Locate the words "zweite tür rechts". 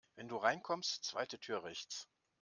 1.05-2.09